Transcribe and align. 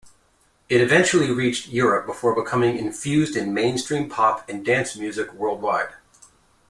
It 0.67 0.81
eventually 0.81 1.29
reached 1.29 1.67
Europe 1.67 2.07
before 2.07 2.33
becoming 2.33 2.75
infused 2.75 3.35
in 3.35 3.53
mainstream 3.53 4.09
pop 4.09 4.49
and 4.49 4.65
dance 4.65 4.95
music 4.97 5.31
worldwide. 5.31 5.89